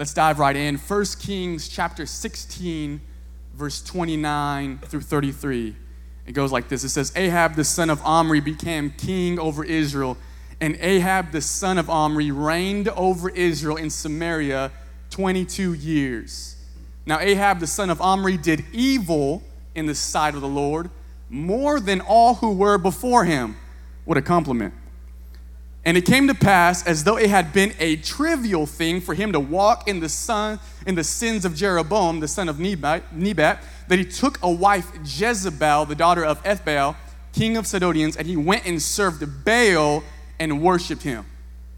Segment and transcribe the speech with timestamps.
[0.00, 0.78] Let's dive right in.
[0.78, 3.02] 1 Kings chapter 16,
[3.52, 5.76] verse 29 through 33.
[6.24, 10.16] It goes like this It says, Ahab the son of Omri became king over Israel,
[10.58, 14.72] and Ahab the son of Omri reigned over Israel in Samaria
[15.10, 16.56] 22 years.
[17.04, 19.42] Now, Ahab the son of Omri did evil
[19.74, 20.88] in the sight of the Lord
[21.28, 23.54] more than all who were before him.
[24.06, 24.72] What a compliment.
[25.84, 29.32] And it came to pass, as though it had been a trivial thing for him
[29.32, 33.02] to walk in the son in the sins of Jeroboam, the son of Nebat,
[33.88, 36.96] that he took a wife, Jezebel, the daughter of Ethbaal,
[37.32, 40.02] king of Sidonians, and he went and served Baal
[40.38, 41.24] and worshiped him.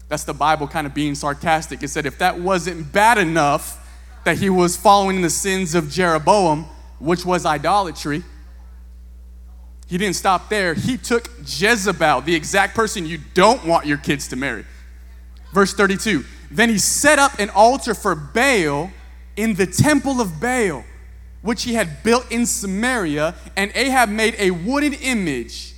[0.09, 1.81] That's the Bible kind of being sarcastic.
[1.81, 3.79] It said if that wasn't bad enough
[4.25, 6.65] that he was following the sins of Jeroboam,
[6.99, 8.23] which was idolatry,
[9.93, 10.73] he didn't stop there.
[10.73, 14.65] He took Jezebel, the exact person you don't want your kids to marry.
[15.53, 18.89] Verse 32 Then he set up an altar for Baal
[19.35, 20.83] in the temple of Baal,
[21.43, 25.75] which he had built in Samaria, and Ahab made a wooden image.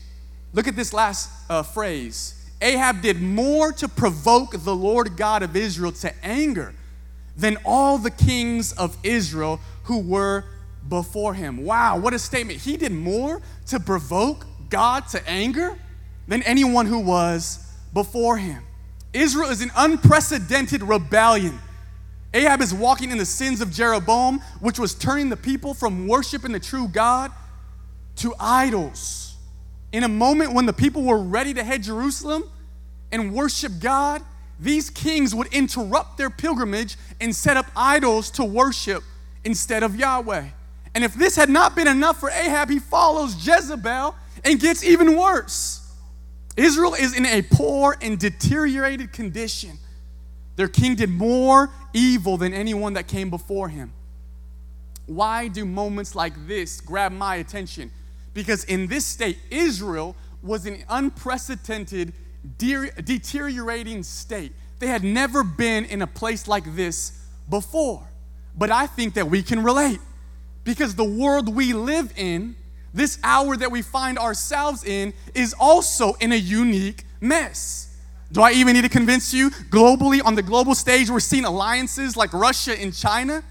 [0.54, 2.50] Look at this last uh, phrase.
[2.62, 6.74] Ahab did more to provoke the Lord God of Israel to anger
[7.36, 10.46] than all the kings of Israel who were
[10.88, 11.64] before him.
[11.66, 12.60] Wow, what a statement.
[12.60, 15.78] He did more to provoke God to anger
[16.28, 18.64] than anyone who was before him.
[19.14, 21.60] Israel is an unprecedented rebellion.
[22.34, 26.52] Ahab is walking in the sins of Jeroboam, which was turning the people from worshiping
[26.52, 27.32] the true God
[28.18, 29.36] to idols.
[29.94, 32.44] In a moment when the people were ready to head Jerusalem
[33.12, 34.22] and worship God,
[34.60, 39.04] these kings would interrupt their pilgrimage and set up idols to worship
[39.46, 40.48] instead of Yahweh.
[40.96, 44.16] And if this had not been enough for Ahab, he follows Jezebel
[44.46, 45.82] and gets even worse.
[46.56, 49.78] Israel is in a poor and deteriorated condition.
[50.56, 53.92] Their king did more evil than anyone that came before him.
[55.06, 57.92] Why do moments like this grab my attention?
[58.34, 62.14] Because in this state, Israel was in an unprecedented,
[62.58, 64.54] deteriorating state.
[64.80, 67.20] They had never been in a place like this
[67.50, 68.08] before.
[68.58, 70.00] But I think that we can relate.
[70.66, 72.56] Because the world we live in,
[72.94, 77.96] this hour that we find ourselves in, is also in a unique mess.
[78.32, 79.52] Do I even need to convince you?
[79.70, 83.44] Globally, on the global stage, we're seeing alliances like Russia and China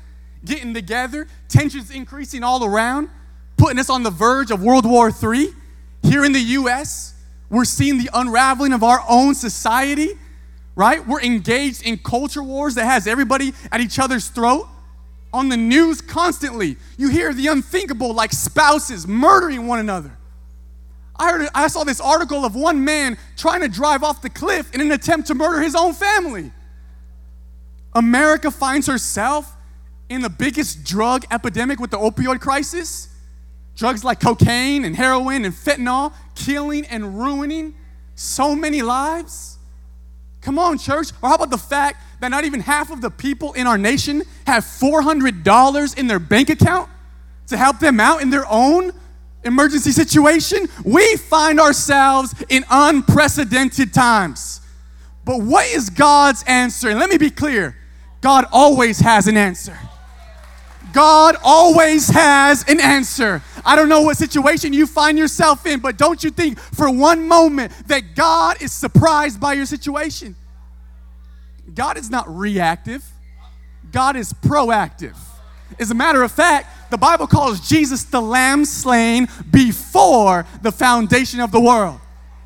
[0.44, 3.08] getting together, tensions increasing all around,
[3.56, 5.48] putting us on the verge of World War III.
[6.02, 7.14] Here in the US,
[7.48, 10.10] we're seeing the unraveling of our own society,
[10.74, 11.06] right?
[11.06, 14.68] We're engaged in culture wars that has everybody at each other's throat
[15.34, 16.76] on the news constantly.
[16.96, 20.16] You hear the unthinkable, like spouses murdering one another.
[21.16, 24.72] I heard, I saw this article of one man trying to drive off the cliff
[24.74, 26.52] in an attempt to murder his own family.
[27.94, 29.56] America finds herself
[30.08, 33.08] in the biggest drug epidemic with the opioid crisis.
[33.76, 37.74] Drugs like cocaine and heroin and fentanyl killing and ruining
[38.14, 39.58] so many lives.
[40.40, 41.10] Come on, church.
[41.22, 44.22] Or how about the fact that not even half of the people in our nation
[44.46, 46.88] have $400 in their bank account
[47.48, 48.92] to help them out in their own
[49.44, 54.62] emergency situation, we find ourselves in unprecedented times.
[55.26, 56.88] But what is God's answer?
[56.88, 57.76] And let me be clear
[58.22, 59.78] God always has an answer.
[60.94, 63.42] God always has an answer.
[63.66, 67.28] I don't know what situation you find yourself in, but don't you think for one
[67.28, 70.34] moment that God is surprised by your situation?
[71.72, 73.04] God is not reactive,
[73.92, 75.16] God is proactive.
[75.78, 81.40] As a matter of fact, the Bible calls Jesus the lamb slain before the foundation
[81.40, 82.00] of the world.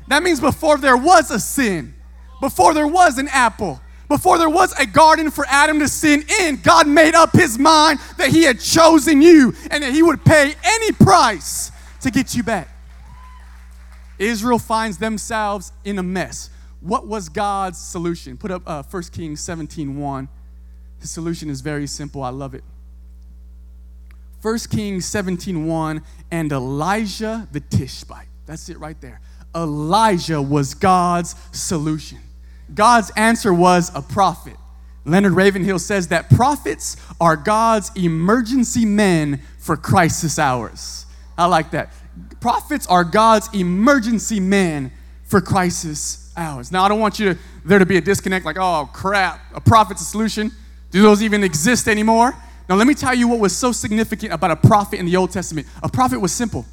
[0.07, 1.93] That means before there was a sin,
[2.41, 6.59] before there was an apple, before there was a garden for Adam to sin in,
[6.63, 10.55] God made up his mind that he had chosen you and that he would pay
[10.63, 11.71] any price
[12.01, 12.67] to get you back.
[14.17, 16.49] Israel finds themselves in a mess.
[16.81, 18.37] What was God's solution?
[18.37, 20.29] Put up uh, 1 Kings 17 1.
[20.99, 22.23] His solution is very simple.
[22.23, 22.63] I love it.
[24.41, 28.27] 1 Kings 17 1 and Elijah the Tishbite.
[28.45, 29.19] That's it right there.
[29.55, 32.19] Elijah was God's solution.
[32.73, 34.55] God's answer was a prophet.
[35.05, 41.05] Leonard Ravenhill says that prophets are God's emergency men for crisis hours.
[41.37, 41.91] I like that.
[42.39, 44.91] Prophets are God's emergency men
[45.29, 46.71] for crisis hours.
[46.71, 49.61] Now, I don't want you to, there to be a disconnect like, oh crap, a
[49.61, 50.51] prophet's a solution.
[50.91, 52.35] Do those even exist anymore?
[52.67, 55.31] Now, let me tell you what was so significant about a prophet in the Old
[55.31, 55.67] Testament.
[55.81, 56.65] A prophet was simple,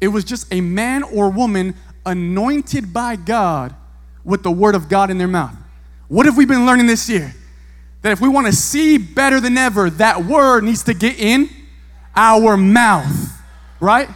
[0.00, 1.74] it was just a man or woman
[2.06, 3.74] anointed by God
[4.24, 5.56] with the word of God in their mouth.
[6.08, 7.34] What have we been learning this year?
[8.02, 11.48] that if we want to see better than ever, that word needs to get in
[12.14, 13.32] our mouth,
[13.80, 14.08] right?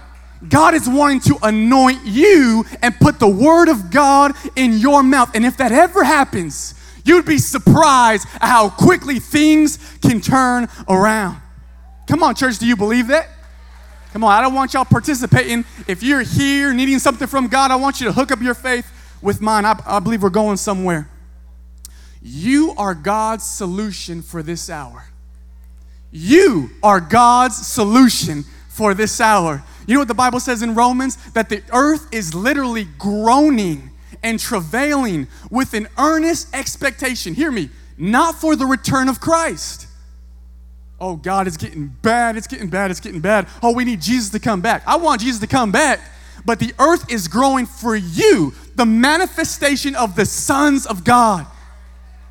[0.49, 5.35] God is wanting to anoint you and put the word of God in your mouth.
[5.35, 11.41] And if that ever happens, you'd be surprised at how quickly things can turn around.
[12.07, 13.29] Come on, church, do you believe that?
[14.13, 15.65] Come on, I don't want y'all participating.
[15.87, 18.91] If you're here needing something from God, I want you to hook up your faith
[19.21, 19.65] with mine.
[19.65, 21.09] I, I believe we're going somewhere.
[22.23, 25.05] You are God's solution for this hour.
[26.11, 29.63] You are God's solution for this hour.
[29.87, 31.17] You know what the Bible says in Romans?
[31.33, 33.91] That the earth is literally groaning
[34.23, 37.35] and travailing with an earnest expectation.
[37.35, 39.87] Hear me, not for the return of Christ.
[40.99, 43.49] Oh, God, it's getting bad, it's getting bad, it's getting bad.
[43.63, 44.83] Oh, we need Jesus to come back.
[44.87, 46.01] I want Jesus to come back,
[46.45, 51.47] but the earth is growing for you, the manifestation of the sons of God.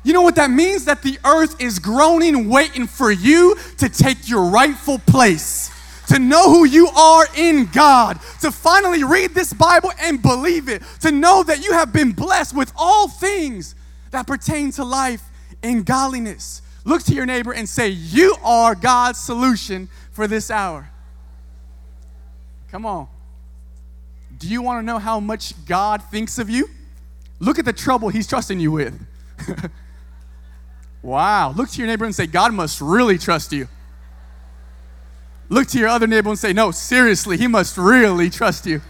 [0.02, 0.84] You know what that means?
[0.84, 5.70] That the earth is groaning, waiting for you to take your rightful place,
[6.08, 10.82] to know who you are in God, to finally read this Bible and believe it,
[11.00, 13.74] to know that you have been blessed with all things
[14.10, 15.22] that pertain to life
[15.62, 16.62] and godliness.
[16.84, 20.90] Look to your neighbor and say, You are God's solution for this hour.
[22.70, 23.08] Come on.
[24.38, 26.68] Do you want to know how much God thinks of you?
[27.40, 29.06] Look at the trouble He's trusting you with.
[31.06, 31.52] Wow.
[31.52, 33.68] Look to your neighbor and say, God must really trust you.
[35.48, 38.80] Look to your other neighbor and say, No, seriously, he must really trust you.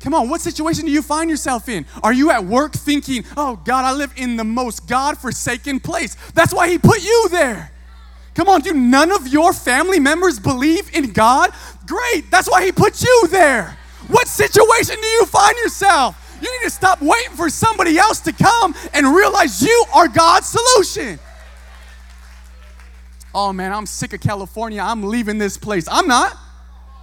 [0.00, 1.84] Come on, what situation do you find yourself in?
[2.02, 6.16] Are you at work thinking, Oh, God, I live in the most God forsaken place?
[6.34, 7.72] That's why he put you there.
[8.34, 11.50] Come on, do none of your family members believe in God?
[11.86, 13.76] Great, that's why he put you there.
[14.08, 16.38] What situation do you find yourself?
[16.40, 20.48] You need to stop waiting for somebody else to come and realize you are God's
[20.48, 21.18] solution.
[23.38, 24.80] Oh man, I'm sick of California.
[24.80, 25.86] I'm leaving this place.
[25.90, 26.34] I'm not.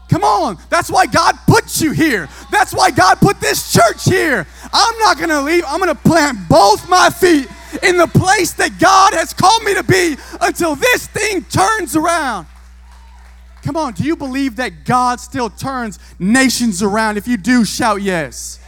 [0.10, 0.58] Come on.
[0.72, 2.28] That's why God put you here.
[2.52, 4.48] That's why God put this church here.
[4.74, 5.64] I'm not going to leave.
[5.68, 7.48] I'm going to plant both my feet
[7.84, 12.48] in the place that God has called me to be until this thing turns around.
[13.62, 17.18] Come on, do you believe that God still turns nations around?
[17.18, 18.60] If you do, shout yes.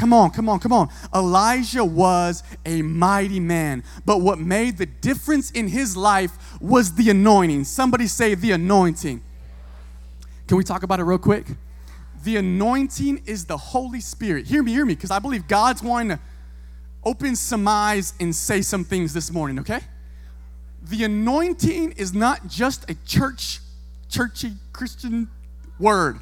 [0.00, 0.88] Come on, come on, come on.
[1.14, 7.10] Elijah was a mighty man, but what made the difference in his life was the
[7.10, 7.64] anointing.
[7.64, 9.20] Somebody say the anointing.
[10.48, 11.44] Can we talk about it real quick?
[12.24, 14.46] The anointing is the Holy Spirit.
[14.46, 16.20] Hear me, hear me, because I believe God's wanting to
[17.04, 19.80] open some eyes and say some things this morning, okay?
[20.82, 23.60] The anointing is not just a church,
[24.08, 25.28] churchy Christian
[25.78, 26.20] word.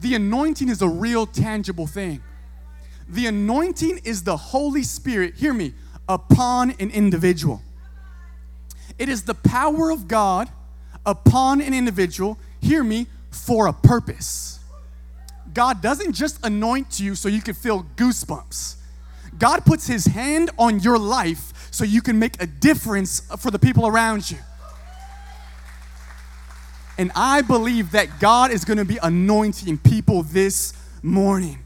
[0.00, 2.20] The anointing is a real tangible thing.
[3.08, 5.74] The anointing is the Holy Spirit, hear me,
[6.08, 7.62] upon an individual.
[8.98, 10.48] It is the power of God
[11.04, 14.60] upon an individual, hear me, for a purpose.
[15.52, 18.76] God doesn't just anoint you so you can feel goosebumps.
[19.38, 23.58] God puts his hand on your life so you can make a difference for the
[23.58, 24.38] people around you.
[26.96, 30.72] And I believe that God is going to be anointing people this
[31.02, 31.63] morning.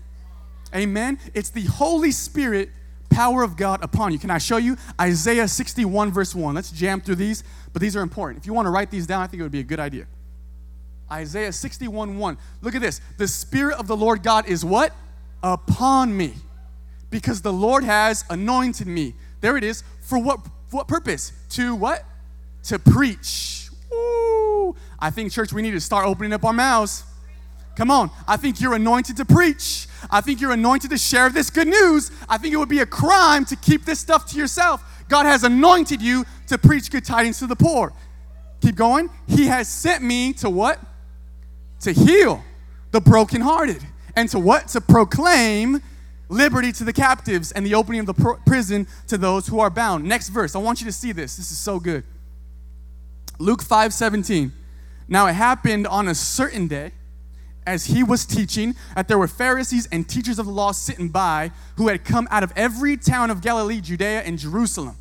[0.75, 1.19] Amen.
[1.35, 2.71] It's the Holy Spirit
[3.11, 4.19] power of God upon you.
[4.19, 6.55] Can I show you Isaiah 61 verse 1?
[6.55, 8.39] Let's jam through these, but these are important.
[8.39, 10.07] If you want to write these down, I think it would be a good idea.
[11.11, 12.39] Isaiah 61 1.
[12.61, 13.01] Look at this.
[13.17, 14.93] The Spirit of the Lord God is what?
[15.43, 16.35] Upon me.
[17.11, 19.15] Because the Lord has anointed me.
[19.41, 19.83] There it is.
[20.03, 21.33] For what, what purpose?
[21.51, 22.05] To what?
[22.65, 23.71] To preach.
[23.93, 24.77] Ooh.
[24.99, 27.05] I think, church, we need to start opening up our mouths.
[27.77, 28.11] Come on.
[28.27, 29.88] I think you're anointed to preach.
[30.11, 32.11] I think you're anointed to share this good news.
[32.29, 34.83] I think it would be a crime to keep this stuff to yourself.
[35.09, 37.93] God has anointed you to preach good tidings to the poor.
[38.61, 39.11] Keep going.
[39.27, 40.79] He has sent me to what?
[41.81, 42.45] To heal
[42.91, 43.85] the brokenhearted.
[44.17, 44.69] And to what?
[44.69, 45.81] To proclaim
[46.29, 49.71] liberty to the captives and the opening of the pr- prison to those who are
[49.71, 50.05] bound.
[50.05, 50.55] Next verse.
[50.55, 51.37] I want you to see this.
[51.37, 52.05] This is so good.
[53.39, 54.53] Luke 5 17.
[55.07, 56.93] Now it happened on a certain day
[57.69, 61.53] as he was teaching that there were Pharisees and teachers of the law sitting by
[61.77, 64.97] who had come out of every town of Galilee, Judea, and Jerusalem.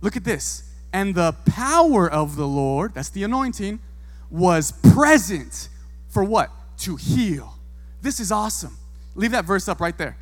[0.00, 0.62] Look at this.
[0.92, 3.80] And the power of the Lord, that's the anointing,
[4.30, 5.68] was present
[6.08, 6.50] for what?
[6.78, 7.58] To heal.
[8.02, 8.76] This is awesome.
[9.16, 10.16] Leave that verse up right there.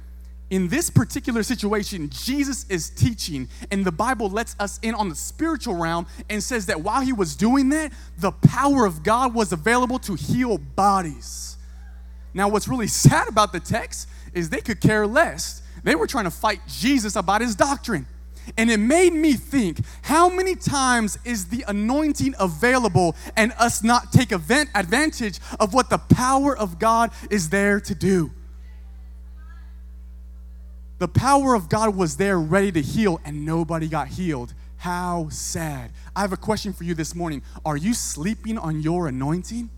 [0.49, 5.15] In this particular situation, Jesus is teaching, and the Bible lets us in on the
[5.15, 9.53] spiritual realm and says that while he was doing that, the power of God was
[9.53, 11.57] available to heal bodies.
[12.35, 15.63] Now, what's really sad about the text is they could care less.
[15.85, 18.07] They were trying to fight Jesus about his doctrine.
[18.59, 24.13] And it made me think how many times is the anointing available and us not
[24.13, 28.31] take event, advantage of what the power of God is there to do?
[30.99, 34.55] The power of God was there ready to heal, and nobody got healed.
[34.77, 35.91] How sad.
[36.15, 37.43] I have a question for you this morning.
[37.65, 39.71] Are you sleeping on your anointing?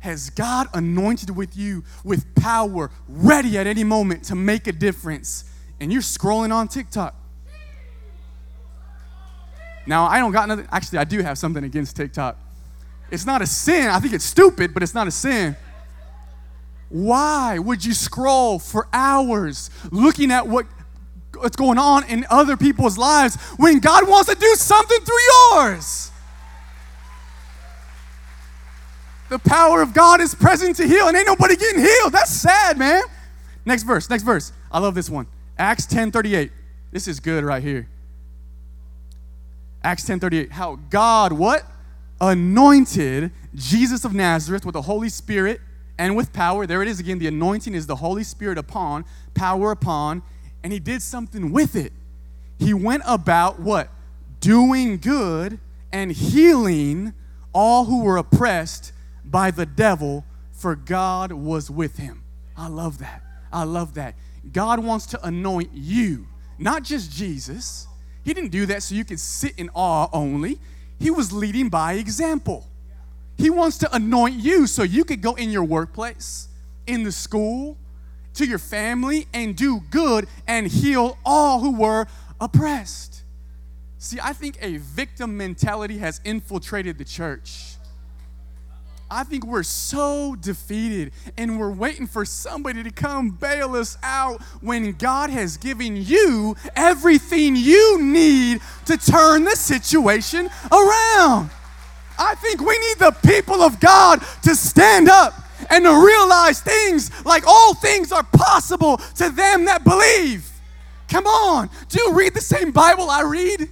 [0.00, 5.44] Has God anointed with you with power, ready at any moment to make a difference?
[5.78, 7.14] And you're scrolling on TikTok.
[9.86, 10.66] Now, I don't got nothing.
[10.70, 12.36] Actually, I do have something against TikTok.
[13.10, 13.88] It's not a sin.
[13.88, 15.56] I think it's stupid, but it's not a sin.
[16.88, 20.66] Why would you scroll for hours looking at what,
[21.36, 26.09] what's going on in other people's lives when God wants to do something through yours?
[29.30, 32.12] The power of God is present to heal, and ain't nobody getting healed.
[32.12, 33.00] That's sad, man.
[33.64, 34.52] Next verse, next verse.
[34.72, 35.28] I love this one.
[35.56, 36.50] Acts 10 38.
[36.90, 37.88] This is good right here.
[39.84, 40.50] Acts 10 38.
[40.50, 41.64] How God, what?
[42.20, 45.60] Anointed Jesus of Nazareth with the Holy Spirit
[45.96, 46.66] and with power.
[46.66, 47.20] There it is again.
[47.20, 50.22] The anointing is the Holy Spirit upon, power upon,
[50.64, 51.92] and he did something with it.
[52.58, 53.90] He went about what?
[54.40, 55.60] Doing good
[55.92, 57.14] and healing
[57.52, 58.92] all who were oppressed
[59.30, 62.22] by the devil, for God was with him.
[62.56, 63.22] I love that.
[63.52, 64.14] I love that.
[64.52, 66.26] God wants to anoint you,
[66.58, 67.86] not just Jesus.
[68.24, 70.58] He didn't do that so you could sit in awe only.
[70.98, 72.66] He was leading by example.
[73.36, 76.48] He wants to anoint you so you could go in your workplace,
[76.86, 77.78] in the school,
[78.34, 82.06] to your family, and do good and heal all who were
[82.40, 83.22] oppressed.
[83.98, 87.76] See, I think a victim mentality has infiltrated the church.
[89.12, 94.40] I think we're so defeated and we're waiting for somebody to come bail us out
[94.60, 101.50] when God has given you everything you need to turn the situation around.
[102.20, 105.34] I think we need the people of God to stand up
[105.70, 110.48] and to realize things like all things are possible to them that believe.
[111.08, 111.68] Come on.
[111.88, 113.68] Do you read the same Bible I read?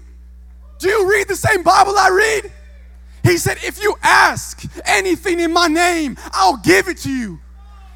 [0.78, 2.52] Do you read the same Bible I read?
[3.22, 7.40] He said, If you ask anything in my name, I'll give it to you.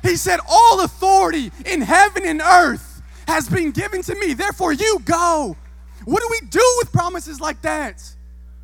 [0.03, 4.35] He said, All authority in heaven and earth has been given to me.
[4.35, 5.57] Therefore, you go.
[6.05, 8.03] What do we do with promises like that?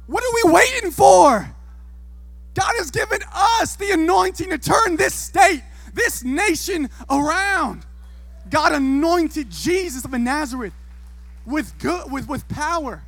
[0.07, 1.55] What are we waiting for?
[2.55, 5.63] God has given us the anointing to turn this state,
[5.95, 7.87] this nation around.
[8.51, 10.73] God anointed Jesus of Nazareth
[11.47, 13.03] with good with, with power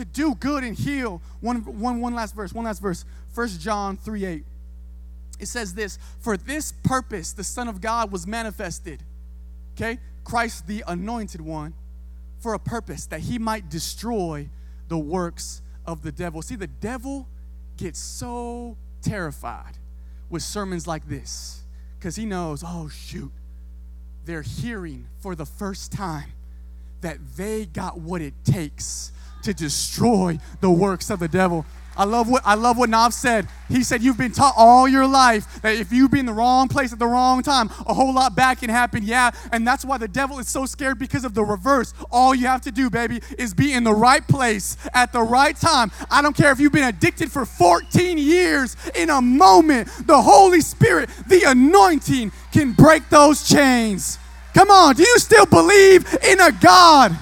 [0.00, 1.22] to do good and heal.
[1.40, 3.04] One, one, one last verse, one last verse.
[3.34, 4.44] 1 John 3 8.
[5.38, 9.02] It says this For this purpose the Son of God was manifested.
[9.74, 9.98] Okay?
[10.24, 11.74] Christ, the anointed one,
[12.40, 14.48] for a purpose that he might destroy
[14.88, 16.42] the works of the devil.
[16.42, 17.26] See, the devil
[17.76, 19.78] gets so terrified
[20.28, 21.62] with sermons like this
[21.98, 23.32] because he knows, oh, shoot,
[24.24, 26.32] they're hearing for the first time
[27.00, 31.64] that they got what it takes to destroy the works of the devil.
[31.96, 33.46] I love what I love what Nav said.
[33.68, 36.66] He said you've been taught all your life that if you be in the wrong
[36.66, 39.02] place at the wrong time, a whole lot bad can happen.
[39.04, 41.92] Yeah, and that's why the devil is so scared because of the reverse.
[42.10, 45.54] All you have to do, baby, is be in the right place at the right
[45.54, 45.90] time.
[46.10, 48.76] I don't care if you've been addicted for 14 years.
[48.94, 54.18] In a moment, the Holy Spirit, the anointing can break those chains.
[54.54, 57.16] Come on, do you still believe in a God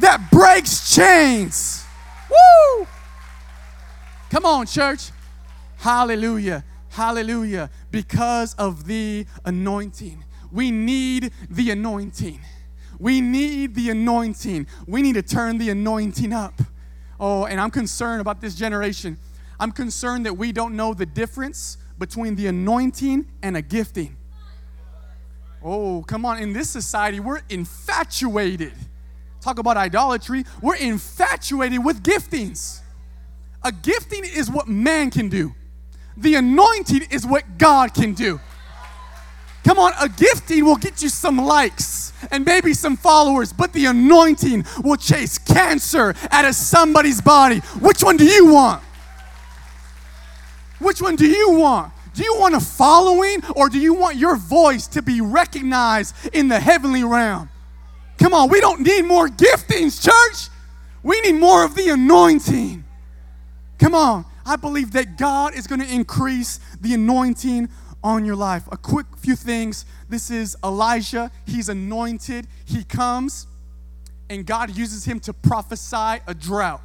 [0.00, 1.84] that breaks chains?
[2.30, 2.86] Woo!
[4.30, 5.10] Come on, church.
[5.78, 6.64] Hallelujah.
[6.90, 7.70] Hallelujah.
[7.90, 10.24] Because of the anointing.
[10.50, 12.40] We need the anointing.
[12.98, 14.66] We need the anointing.
[14.86, 16.60] We need to turn the anointing up.
[17.20, 19.18] Oh, and I'm concerned about this generation.
[19.58, 24.16] I'm concerned that we don't know the difference between the anointing and a gifting.
[25.62, 26.38] Oh, come on.
[26.38, 28.72] In this society, we're infatuated.
[29.46, 30.42] Talk about idolatry.
[30.60, 32.80] We're infatuated with giftings.
[33.62, 35.54] A gifting is what man can do,
[36.16, 38.40] the anointing is what God can do.
[39.62, 43.86] Come on, a gifting will get you some likes and maybe some followers, but the
[43.86, 47.60] anointing will chase cancer out of somebody's body.
[47.78, 48.82] Which one do you want?
[50.80, 51.92] Which one do you want?
[52.14, 56.48] Do you want a following or do you want your voice to be recognized in
[56.48, 57.48] the heavenly realm?
[58.18, 60.50] Come on, we don't need more giftings, church.
[61.02, 62.84] We need more of the anointing.
[63.78, 64.24] Come on.
[64.44, 67.68] I believe that God is going to increase the anointing
[68.02, 68.62] on your life.
[68.70, 69.84] A quick few things.
[70.08, 71.32] This is Elijah.
[71.46, 72.46] He's anointed.
[72.64, 73.48] He comes
[74.30, 76.80] and God uses him to prophesy a drought.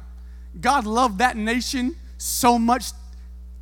[0.60, 2.92] God loved that nation so much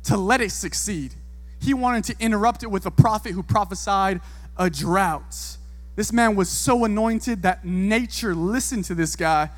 [0.03, 1.13] to let it succeed.
[1.59, 4.21] He wanted to interrupt it with a prophet who prophesied
[4.57, 5.57] a drought.
[6.01, 9.51] This man was so anointed that nature listened to this guy,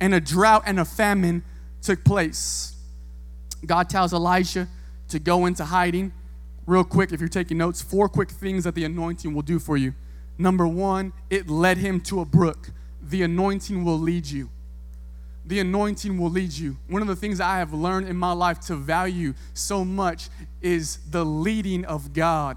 [0.00, 1.44] and a drought and a famine
[1.82, 2.74] took place.
[3.66, 4.68] God tells Elijah
[5.10, 6.14] to go into hiding.
[6.64, 9.76] Real quick, if you're taking notes, four quick things that the anointing will do for
[9.76, 9.92] you.
[10.38, 12.70] Number one, it led him to a brook.
[13.02, 14.48] The anointing will lead you.
[15.44, 16.78] The anointing will lead you.
[16.88, 20.30] One of the things I have learned in my life to value so much
[20.62, 22.56] is the leading of God,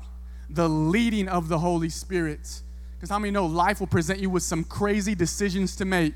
[0.49, 2.61] the leading of the Holy Spirit.
[3.05, 6.15] Because how many know life will present you with some crazy decisions to make?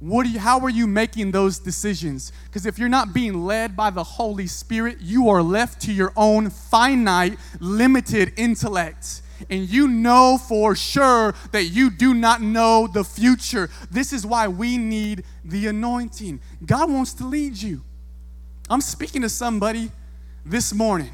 [0.00, 2.32] What you, how are you making those decisions?
[2.46, 6.12] Because if you're not being led by the Holy Spirit, you are left to your
[6.16, 9.22] own finite, limited intellect.
[9.48, 13.70] And you know for sure that you do not know the future.
[13.88, 16.40] This is why we need the anointing.
[16.66, 17.82] God wants to lead you.
[18.68, 19.92] I'm speaking to somebody
[20.44, 21.12] this morning.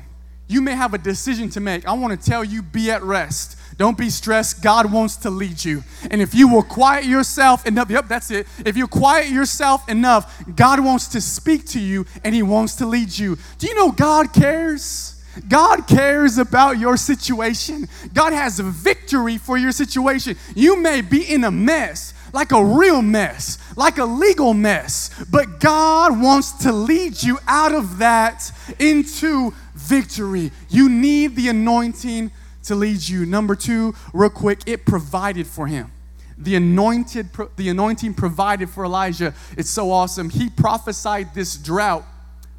[0.50, 1.86] You may have a decision to make.
[1.86, 3.58] I want to tell you be at rest.
[3.78, 4.60] Don't be stressed.
[4.60, 5.84] God wants to lead you.
[6.10, 8.48] And if you will quiet yourself enough, yep, that's it.
[8.66, 12.86] If you quiet yourself enough, God wants to speak to you and He wants to
[12.86, 13.38] lead you.
[13.58, 15.14] Do you know God cares?
[15.46, 17.86] God cares about your situation.
[18.12, 20.36] God has a victory for your situation.
[20.56, 25.60] You may be in a mess, like a real mess, like a legal mess, but
[25.60, 30.50] God wants to lead you out of that into victory.
[30.68, 32.32] You need the anointing
[32.68, 33.26] to lead you.
[33.26, 35.90] Number two, real quick, it provided for him.
[36.38, 39.34] The anointed, the anointing provided for Elijah.
[39.56, 40.30] It's so awesome.
[40.30, 42.04] He prophesied this drought,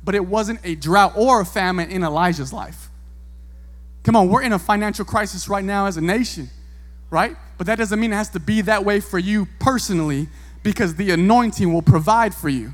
[0.04, 2.90] but it wasn't a drought or a famine in Elijah's life.
[4.04, 6.50] Come on, we're in a financial crisis right now as a nation,
[7.10, 7.38] right?
[7.58, 10.28] But that doesn't mean it has to be that way for you personally
[10.64, 12.74] because the anointing will provide for you.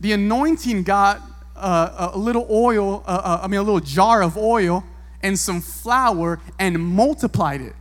[0.00, 1.20] The anointing got
[1.56, 4.84] uh, a little oil, uh, uh, I mean, a little jar of oil
[5.22, 7.74] and some flour and multiplied it.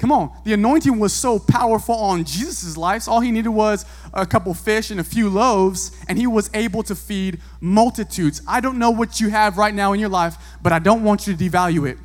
[0.00, 3.02] Come on, the anointing was so powerful on Jesus' life.
[3.02, 6.48] So All he needed was a couple fish and a few loaves, and he was
[6.54, 8.40] able to feed multitudes.
[8.48, 11.26] I don't know what you have right now in your life, but I don't want
[11.26, 11.98] you to devalue it.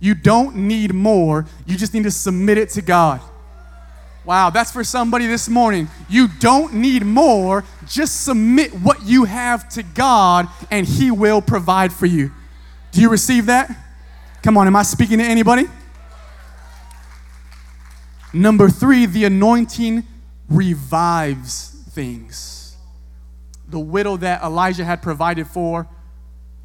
[0.00, 3.22] You don't need more, you just need to submit it to God.
[4.26, 5.88] Wow, that's for somebody this morning.
[6.10, 11.90] You don't need more, just submit what you have to God, and He will provide
[11.90, 12.32] for you.
[12.92, 13.74] Do you receive that?
[14.44, 15.64] Come on, am I speaking to anybody?
[18.34, 20.06] Number three, the anointing
[20.50, 22.76] revives things.
[23.66, 25.88] The widow that Elijah had provided for,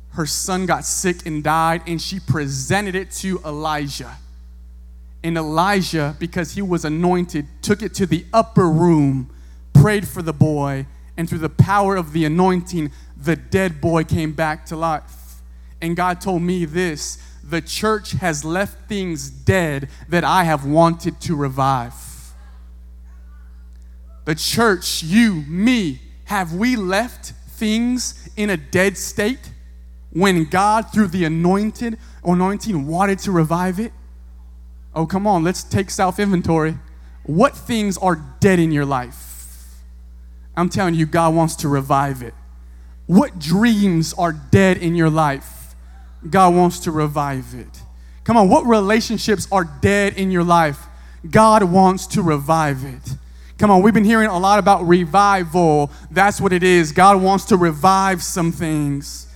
[0.09, 4.17] her son got sick and died, and she presented it to Elijah.
[5.23, 9.29] And Elijah, because he was anointed, took it to the upper room,
[9.71, 14.33] prayed for the boy, and through the power of the anointing, the dead boy came
[14.33, 15.39] back to life.
[15.81, 21.19] And God told me this the church has left things dead that I have wanted
[21.21, 21.93] to revive.
[24.25, 29.51] The church, you, me, have we left things in a dead state
[30.11, 33.91] when God, through the anointed anointing, wanted to revive it?
[34.93, 36.77] Oh, come on, let's take self inventory.
[37.23, 39.83] What things are dead in your life?
[40.55, 42.33] I'm telling you, God wants to revive it.
[43.05, 45.58] What dreams are dead in your life?
[46.27, 47.83] God wants to revive it.
[48.23, 50.85] Come on, what relationships are dead in your life?
[51.29, 53.15] God wants to revive it.
[53.57, 55.91] Come on, we've been hearing a lot about revival.
[56.11, 56.91] That's what it is.
[56.91, 59.27] God wants to revive some things.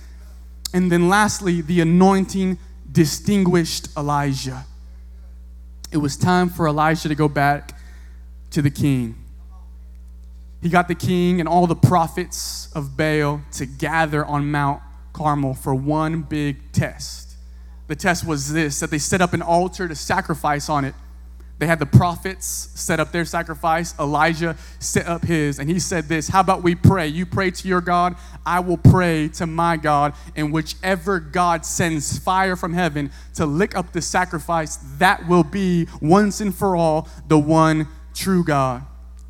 [0.72, 2.58] And then lastly, the anointing
[2.90, 4.64] distinguished Elijah.
[5.92, 7.78] It was time for Elijah to go back
[8.50, 9.16] to the king.
[10.62, 14.80] He got the king and all the prophets of Baal to gather on Mount
[15.14, 17.36] Carmel for one big test.
[17.86, 20.94] The test was this that they set up an altar to sacrifice on it.
[21.58, 23.96] They had the prophets set up their sacrifice.
[23.98, 27.06] Elijah set up his, and he said this How about we pray?
[27.06, 32.18] You pray to your God, I will pray to my God, and whichever God sends
[32.18, 37.08] fire from heaven to lick up the sacrifice, that will be once and for all
[37.28, 38.84] the one true God.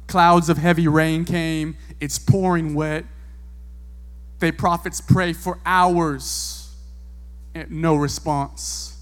[0.07, 3.05] Clouds of heavy rain came, it's pouring wet.
[4.45, 6.71] They prophets pray for hours
[7.55, 8.95] and no response.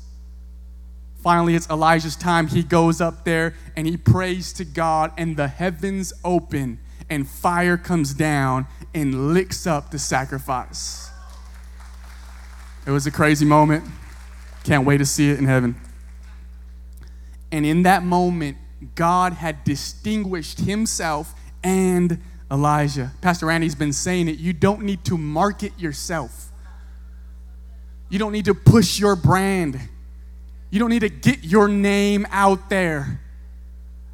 [1.17, 2.47] Finally, it's Elijah's time.
[2.47, 6.79] He goes up there and he prays to God, and the heavens open,
[7.11, 11.11] and fire comes down and licks up the sacrifice.
[12.87, 13.83] It was a crazy moment.
[14.63, 15.75] Can't wait to see it in heaven.
[17.51, 18.59] And in that moment,
[18.95, 23.11] God had distinguished himself and Elijah.
[23.23, 24.39] Pastor Randy's been saying it.
[24.39, 26.51] You don't need to market yourself,
[28.11, 29.81] you don't need to push your brand,
[30.71, 33.21] you don't need to get your name out there.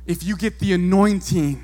[0.07, 1.63] If you get the anointing,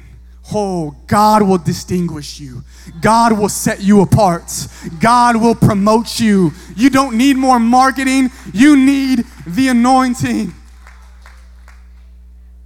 [0.52, 2.62] Oh, God will distinguish you.
[3.00, 4.68] God will set you apart.
[5.00, 6.52] God will promote you.
[6.76, 10.52] You don't need more marketing, you need the anointing.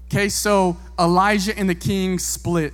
[0.06, 2.72] Okay, so Elijah and the king split.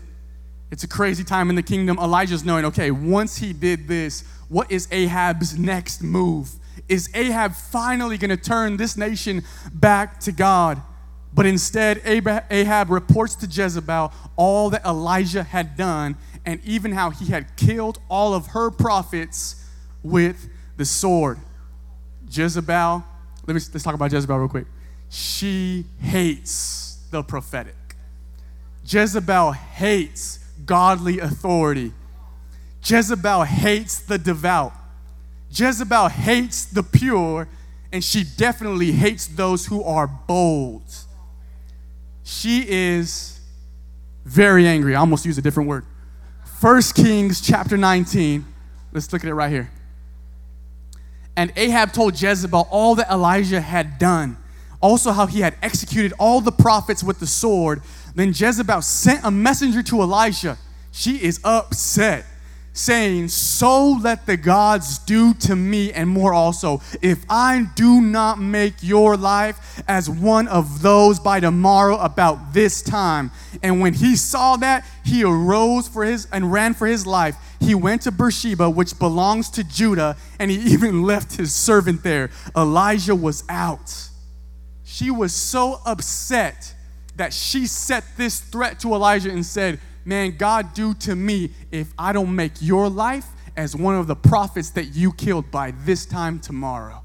[0.75, 2.01] It's a crazy time in the kingdom.
[2.01, 6.51] Elijah's knowing, okay, once he did this, what is Ahab's next move?
[6.89, 10.83] Is Ahab finally going to turn this nation back to God?
[11.33, 17.27] But instead, Ahab reports to Jezebel all that Elijah had done and even how he
[17.27, 19.65] had killed all of her prophets
[20.03, 21.39] with the sword.
[22.29, 23.05] Jezebel,
[23.47, 24.67] let me, let's talk about Jezebel real quick.
[25.09, 27.77] She hates the prophetic.
[28.85, 31.93] Jezebel hates godly authority.
[32.85, 34.73] Jezebel hates the devout.
[35.51, 37.49] Jezebel hates the pure,
[37.93, 40.83] and she definitely hates those who are bold.
[42.25, 43.41] She is
[44.25, 44.95] very angry.
[44.95, 45.85] I almost used a different word.
[46.61, 48.45] First Kings chapter 19.
[48.93, 49.71] Let's look at it right here.
[51.37, 54.37] And Ahab told Jezebel all that Elijah had done,
[54.81, 57.83] also how he had executed all the prophets with the sword.
[58.15, 60.59] Then Jezebel sent a messenger to Elijah.
[60.93, 62.27] She is upset
[62.75, 68.39] saying, So let the gods do to me and more also, if I do not
[68.39, 73.31] make your life as one of those by tomorrow about this time.
[73.63, 77.37] And when he saw that, he arose for his and ran for his life.
[77.61, 82.31] He went to Beersheba, which belongs to Judah, and he even left his servant there.
[82.55, 84.11] Elijah was out.
[84.95, 86.73] She was so upset
[87.17, 91.93] that she set this threat to Elijah and said, man, God do to me if
[91.99, 93.27] I don't make your life
[93.57, 97.03] as one of the prophets that you killed by this time tomorrow?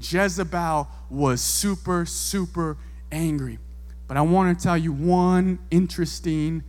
[0.00, 2.76] Jezebel was super, super
[3.12, 3.60] angry.
[4.08, 6.64] But I want to tell you one interesting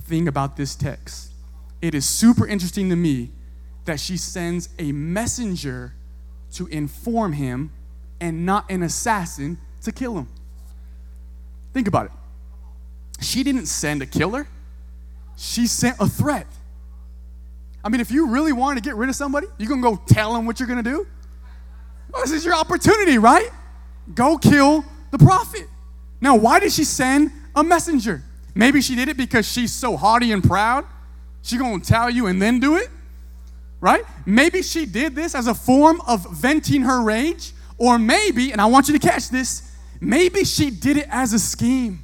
[0.00, 1.34] thing about this text.
[1.82, 3.32] It is super interesting to me
[3.84, 5.92] that she sends a messenger
[6.52, 7.70] to inform him
[8.18, 10.28] and not an assassin to kill him.
[11.72, 12.12] Think about it.
[13.20, 14.46] She didn't send a killer
[15.40, 16.46] she sent a threat.
[17.82, 20.02] I mean, if you really want to get rid of somebody, you're going to go
[20.06, 21.06] tell them what you're going to do?
[22.12, 23.48] Well, this is your opportunity, right?
[24.14, 25.66] Go kill the prophet.
[26.20, 28.22] Now, why did she send a messenger?
[28.54, 30.84] Maybe she did it because she's so haughty and proud.
[31.40, 32.90] She going to tell you and then do it?
[33.80, 34.04] Right?
[34.26, 37.52] Maybe she did this as a form of venting her rage.
[37.78, 39.69] Or maybe, and I want you to catch this,
[40.00, 42.00] maybe she did it as a scheme.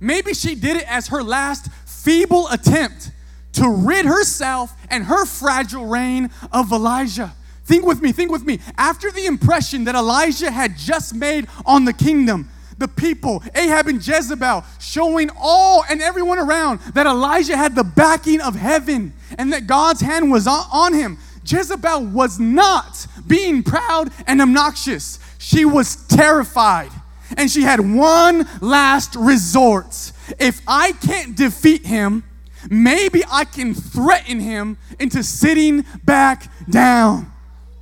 [0.00, 3.10] Maybe she did it as her last feeble attempt
[3.54, 7.34] to rid herself and her fragile reign of Elijah.
[7.64, 8.60] Think with me, think with me.
[8.78, 12.48] After the impression that Elijah had just made on the kingdom,
[12.78, 18.40] the people, Ahab and Jezebel, showing all and everyone around that Elijah had the backing
[18.40, 21.18] of heaven and that God's hand was on him.
[21.44, 25.18] Jezebel was not being proud and obnoxious.
[25.38, 26.90] She was terrified.
[27.36, 32.24] And she had one last resort if I can't defeat him,
[32.70, 37.30] maybe I can threaten him into sitting back down.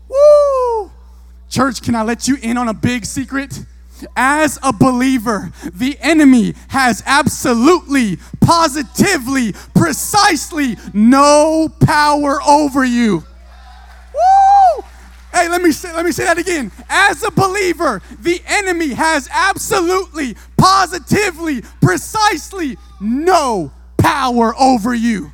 [0.08, 0.90] Woo!
[1.48, 3.64] Church, can I let you in on a big secret?
[4.16, 13.24] As a believer, the enemy has absolutely, positively, precisely no power over you.
[15.34, 16.70] Hey, let me say, let me say that again.
[16.88, 25.32] As a believer, the enemy has absolutely, positively, precisely no power over you.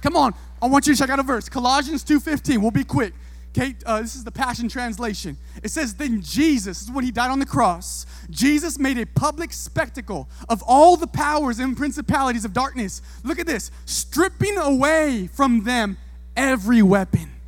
[0.00, 1.46] Come on, I want you to check out a verse.
[1.50, 2.62] Colossians 2:15.
[2.62, 3.12] We'll be quick.
[3.50, 5.36] Okay, uh, this is the Passion Translation.
[5.62, 9.52] It says, Then Jesus, is when he died on the cross, Jesus made a public
[9.52, 13.02] spectacle of all the powers and principalities of darkness.
[13.24, 15.98] Look at this, stripping away from them
[16.36, 17.39] every weapon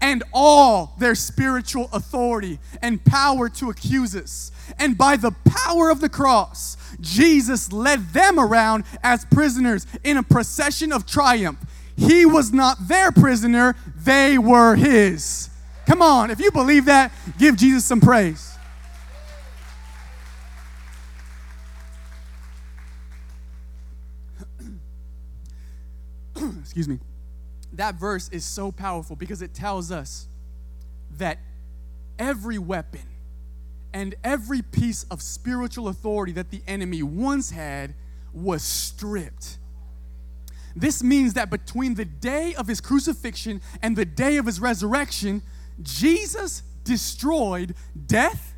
[0.00, 4.52] and all their spiritual authority and power to accuse us.
[4.78, 10.22] And by the power of the cross, Jesus led them around as prisoners in a
[10.22, 11.58] procession of triumph.
[11.96, 15.48] He was not their prisoner, they were his.
[15.86, 18.52] Come on, if you believe that, give Jesus some praise.
[26.60, 26.98] Excuse me
[27.76, 30.26] that verse is so powerful because it tells us
[31.18, 31.38] that
[32.18, 33.02] every weapon
[33.92, 37.94] and every piece of spiritual authority that the enemy once had
[38.32, 39.58] was stripped.
[40.74, 45.42] This means that between the day of his crucifixion and the day of his resurrection,
[45.82, 47.74] Jesus destroyed
[48.06, 48.54] death,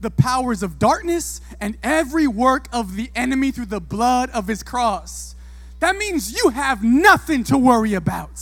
[0.00, 4.62] the powers of darkness, and every work of the enemy through the blood of his
[4.62, 5.34] cross.
[5.80, 8.40] That means you have nothing to worry about.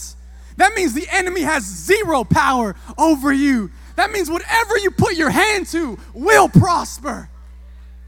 [0.61, 3.71] That means the enemy has zero power over you.
[3.97, 7.31] That means whatever you put your hand to will prosper.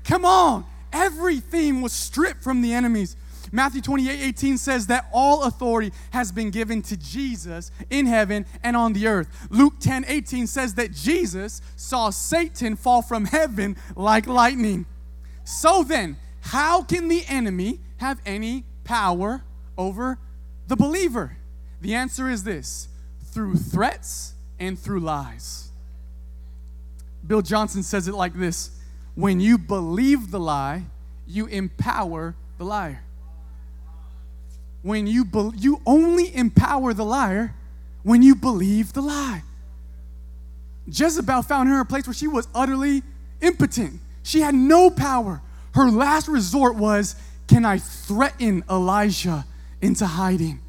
[0.04, 0.66] Come on.
[0.92, 3.16] Everything was stripped from the enemies.
[3.52, 8.76] Matthew 28 18 says that all authority has been given to Jesus in heaven and
[8.76, 9.28] on the earth.
[9.48, 14.84] Luke 10 18 says that Jesus saw Satan fall from heaven like lightning.
[15.44, 19.42] So then, how can the enemy have any power
[19.78, 20.18] over
[20.66, 21.38] the believer?
[21.82, 22.88] The answer is this
[23.32, 25.68] through threats and through lies.
[27.26, 28.70] Bill Johnson says it like this
[29.14, 30.84] When you believe the lie,
[31.26, 33.02] you empower the liar
[34.82, 37.54] when you be, you only empower the liar
[38.02, 39.42] when you believe the lie.
[40.86, 43.02] Jezebel found her in a place where she was utterly
[43.40, 44.00] impotent.
[44.24, 45.40] She had no power.
[45.74, 47.14] Her last resort was,
[47.46, 49.46] can I threaten Elijah
[49.80, 50.60] into hiding?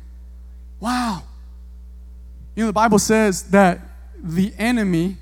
[0.83, 1.23] Wow.
[2.57, 3.79] You know, the Bible says that
[4.21, 5.15] the enemy,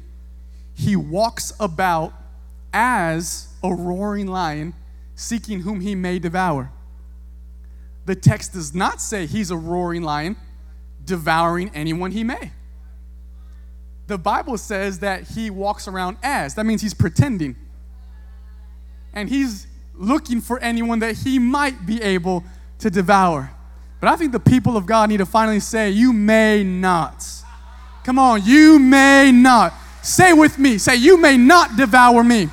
[0.74, 2.14] he walks about
[2.74, 4.74] as a roaring lion,
[5.14, 6.72] seeking whom he may devour.
[8.08, 10.36] The text does not say he's a roaring lion
[11.06, 12.52] devouring anyone he may.
[14.08, 16.56] The Bible says that he walks around as.
[16.56, 17.56] That means he's pretending.
[19.14, 22.44] And he's looking for anyone that he might be able
[22.80, 23.52] to devour.
[24.02, 27.24] But I think the people of God need to finally say, You may not.
[28.04, 29.74] Come on, you may not.
[30.02, 32.50] Say with me, say, You may not devour me.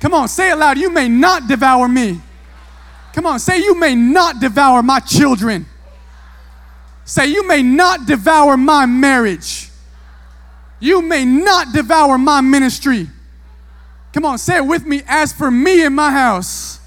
[0.00, 0.76] Come on, say it loud.
[0.76, 2.20] You may not devour me.
[3.14, 5.64] Come on, say, You may not devour my children.
[7.06, 9.70] Say, You may not devour my marriage.
[10.80, 13.08] You may not devour my ministry.
[14.12, 15.00] Come on, say it with me.
[15.06, 16.78] As for me and my house.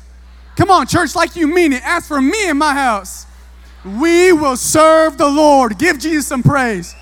[0.58, 1.84] Come on, church, like you mean it.
[1.86, 3.28] As for me and my house,
[3.86, 5.78] we will serve the Lord.
[5.78, 6.96] Give Jesus some praise.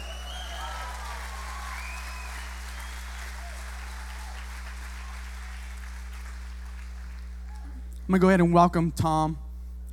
[8.03, 9.39] I'm going to go ahead and welcome Tom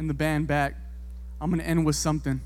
[0.00, 0.74] and the band back.
[1.40, 2.40] I'm going to end with something.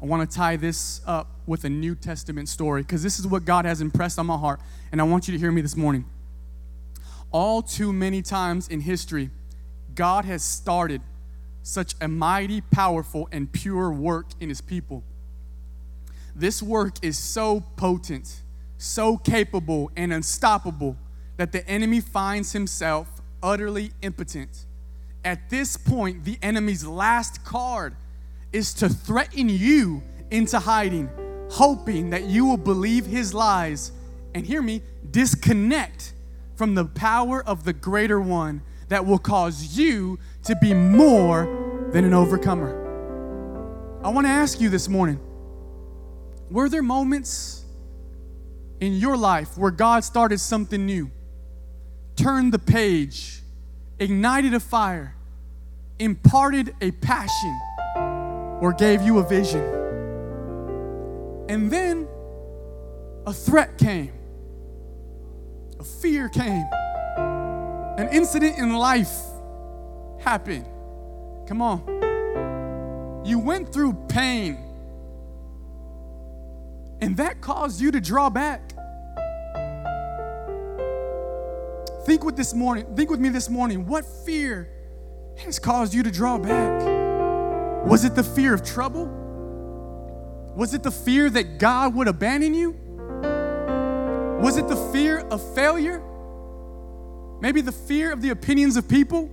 [0.00, 3.44] I want to tie this up with a New Testament story because this is what
[3.44, 6.06] God has impressed on my heart, and I want you to hear me this morning.
[7.30, 9.28] All too many times in history,
[9.96, 11.02] God has started
[11.64, 15.02] such a mighty, powerful, and pure work in His people.
[16.36, 18.42] This work is so potent,
[18.78, 20.96] so capable, and unstoppable
[21.38, 24.66] that the enemy finds himself utterly impotent
[25.26, 27.96] at this point, the enemy's last card
[28.52, 31.10] is to threaten you into hiding,
[31.50, 33.90] hoping that you will believe his lies
[34.36, 36.12] and hear me, disconnect
[36.54, 42.04] from the power of the greater one that will cause you to be more than
[42.04, 42.84] an overcomer.
[44.02, 45.20] I want to ask you this morning
[46.50, 47.64] were there moments
[48.80, 51.10] in your life where God started something new,
[52.14, 53.42] turned the page,
[53.98, 55.14] ignited a fire,
[55.98, 57.60] imparted a passion
[58.60, 59.62] or gave you a vision.
[61.48, 62.06] And then
[63.26, 64.12] a threat came,
[65.80, 66.66] a fear came,
[67.96, 69.14] an incident in life
[70.20, 70.66] happened.
[71.46, 73.22] Come on.
[73.24, 74.58] You went through pain,
[77.00, 78.72] and that caused you to draw back.
[82.04, 83.86] Think with this morning, think with me this morning.
[83.86, 84.68] What fear
[85.38, 86.84] has caused you to draw back?
[87.84, 89.06] Was it the fear of trouble?
[90.54, 92.76] Was it the fear that God would abandon you?
[94.40, 96.02] Was it the fear of failure?
[97.40, 99.30] Maybe the fear of the opinions of people?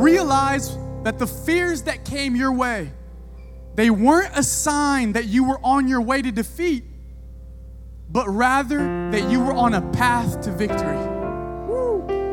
[0.00, 2.92] Realize that the fears that came your way,
[3.74, 6.84] they weren't a sign that you were on your way to defeat,
[8.10, 8.78] but rather
[9.10, 10.98] that you were on a path to victory.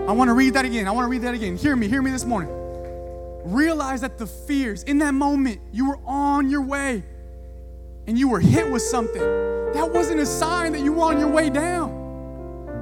[0.07, 0.87] I want to read that again.
[0.87, 1.55] I want to read that again.
[1.55, 2.49] Hear me, hear me this morning.
[3.45, 7.03] Realize that the fears, in that moment, you were on your way
[8.07, 9.21] and you were hit with something.
[9.21, 11.91] That wasn't a sign that you were on your way down,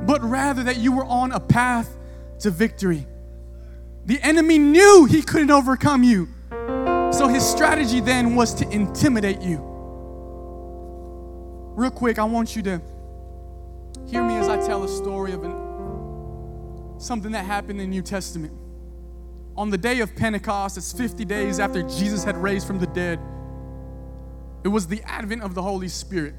[0.08, 1.96] but rather that you were on a path
[2.40, 3.06] to victory.
[4.06, 6.30] The enemy knew he couldn't overcome you.
[7.12, 9.60] So his strategy then was to intimidate you.
[11.76, 12.82] Real quick, I want you to
[14.08, 18.02] Hear me as I tell a story of an, something that happened in the New
[18.02, 18.54] Testament.
[19.58, 23.20] On the day of Pentecost, it's 50 days after Jesus had raised from the dead.
[24.64, 26.36] It was the advent of the Holy Spirit.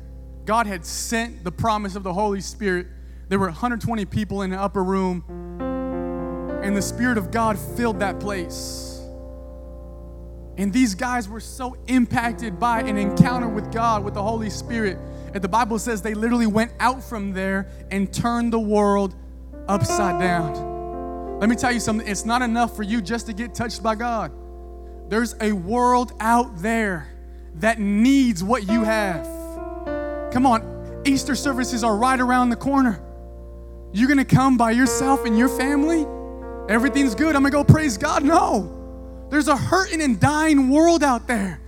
[0.47, 2.87] God had sent the promise of the Holy Spirit.
[3.29, 5.23] There were 120 people in the upper room,
[6.63, 9.03] and the Spirit of God filled that place.
[10.57, 14.99] And these guys were so impacted by an encounter with God, with the Holy Spirit,
[15.35, 19.15] and the Bible says they literally went out from there and turned the world
[19.69, 21.39] upside down.
[21.39, 23.95] Let me tell you something it's not enough for you just to get touched by
[23.95, 24.33] God.
[25.09, 27.09] There's a world out there
[27.57, 29.25] that needs what you have.
[30.33, 33.05] Come on, Easter services are right around the corner.
[33.93, 36.07] You're gonna come by yourself and your family?
[36.69, 37.35] Everything's good.
[37.35, 38.23] I'm gonna go praise God.
[38.23, 38.75] No.
[39.31, 41.61] There's a hurting and dying world out there.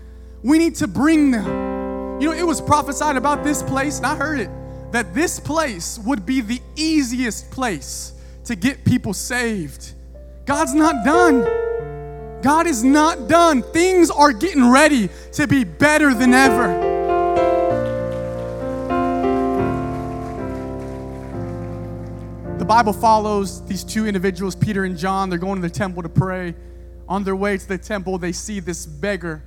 [0.42, 2.20] We need to bring them.
[2.20, 4.50] You know, it was prophesied about this place, and I heard it,
[4.92, 8.12] that this place would be the easiest place
[8.44, 9.92] to get people saved.
[10.44, 11.46] God's not done.
[12.42, 13.62] God is not done.
[13.62, 16.89] Things are getting ready to be better than ever.
[22.70, 25.28] Bible follows these two individuals, Peter and John.
[25.28, 26.54] They're going to the temple to pray.
[27.08, 29.42] On their way to the temple, they see this beggar,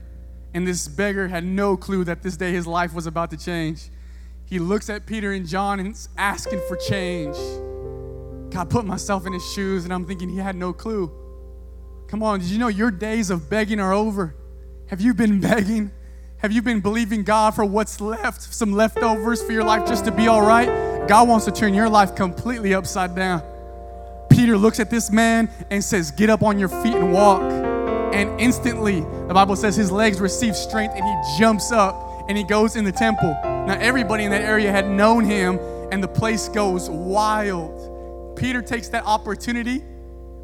[0.53, 3.89] and this beggar had no clue that this day his life was about to change.
[4.45, 7.37] He looks at Peter and John and is asking for change.
[8.53, 11.09] God, put myself in his shoes, and I'm thinking he had no clue.
[12.09, 14.35] Come on, did you know your days of begging are over?
[14.87, 15.91] Have you been begging?
[16.39, 20.11] Have you been believing God for what's left, some leftovers for your life just to
[20.11, 20.92] be all right?
[21.07, 23.41] God wants to turn your life completely upside down.
[24.29, 27.41] Peter looks at this man and says, Get up on your feet and walk.
[28.13, 31.95] And instantly, the Bible says his legs receive strength and he jumps up
[32.27, 33.37] and he goes in the temple.
[33.43, 35.59] Now, everybody in that area had known him,
[35.91, 38.35] and the place goes wild.
[38.35, 39.83] Peter takes that opportunity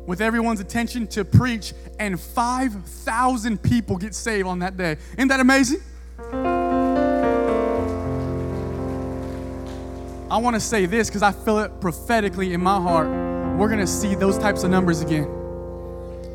[0.06, 4.98] with everyone's attention to preach, and 5,000 people get saved on that day.
[5.18, 5.82] Isn't that amazing?
[10.32, 13.08] I want to say this because I feel it prophetically in my heart.
[13.58, 15.28] We're going to see those types of numbers again.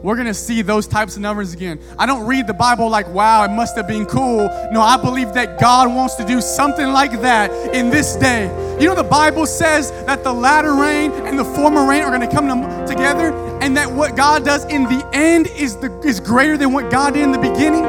[0.03, 1.81] We're going to see those types of numbers again.
[1.97, 4.49] I don't read the Bible like, wow, it must have been cool.
[4.73, 8.47] No, I believe that God wants to do something like that in this day.
[8.81, 12.29] You know, the Bible says that the latter rain and the former rain are going
[12.29, 12.49] to come
[12.87, 16.91] together and that what God does in the end is, the, is greater than what
[16.91, 17.85] God did in the beginning?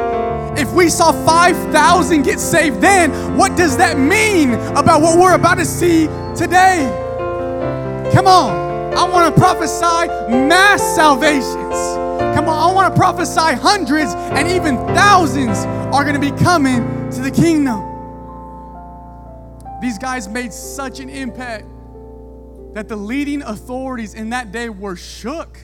[0.58, 5.58] If we saw 5,000 get saved then, what does that mean about what we're about
[5.58, 6.90] to see today?
[8.14, 8.66] Come on.
[8.96, 11.76] I want to prophesy mass salvations.
[12.34, 17.10] Come on, I want to prophesy hundreds and even thousands are going to be coming
[17.12, 17.92] to the kingdom.
[19.82, 21.66] These guys made such an impact
[22.74, 25.60] that the leading authorities in that day were shook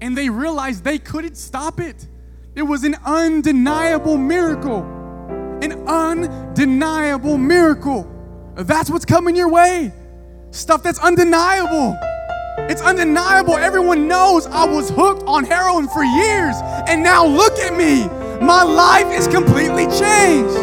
[0.00, 2.08] and they realized they couldn't stop it.
[2.58, 4.82] It was an undeniable miracle.
[5.62, 8.10] An undeniable miracle.
[8.56, 9.92] That's what's coming your way.
[10.50, 11.96] Stuff that's undeniable.
[12.68, 13.56] It's undeniable.
[13.56, 16.56] Everyone knows I was hooked on heroin for years,
[16.88, 18.08] and now look at me.
[18.44, 20.56] My life is completely changed.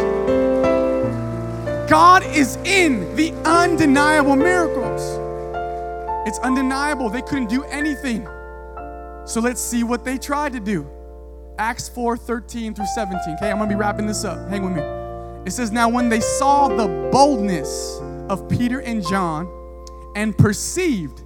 [1.89, 5.01] God is in the undeniable miracles.
[6.27, 7.09] It's undeniable.
[7.09, 8.27] They couldn't do anything.
[9.23, 10.91] So let's see what they tried to do.
[11.57, 13.35] Acts 4 13 through 17.
[13.35, 14.49] Okay, I'm gonna be wrapping this up.
[14.49, 14.81] Hang with me.
[15.45, 19.47] It says, Now when they saw the boldness of Peter and John
[20.15, 21.23] and perceived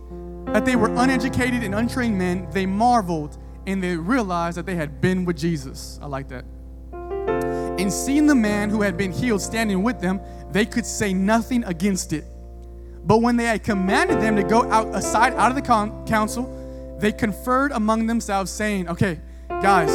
[0.47, 4.99] that they were uneducated and untrained men, they marveled and they realized that they had
[4.99, 5.99] been with Jesus.
[6.01, 6.45] I like that.
[6.91, 10.19] And seeing the man who had been healed standing with them,
[10.51, 12.25] they could say nothing against it.
[13.05, 16.97] But when they had commanded them to go out aside out of the con- council,
[16.99, 19.89] they conferred among themselves, saying, Okay, guys,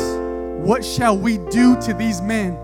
[0.64, 2.56] what shall we do to these men?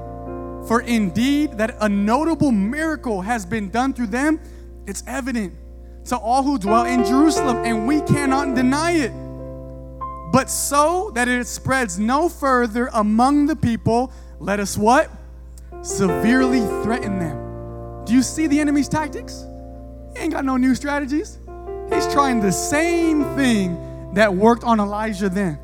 [0.66, 4.40] For indeed, that a notable miracle has been done through them,
[4.86, 5.54] it's evident
[6.06, 9.12] to all who dwell in Jerusalem, and we cannot deny it.
[10.32, 15.10] But so that it spreads no further among the people, let us what?
[15.82, 18.04] Severely threaten them.
[18.06, 19.44] Do you see the enemy's tactics?
[20.14, 21.38] He ain't got no new strategies.
[21.92, 25.58] He's trying the same thing that worked on Elijah then.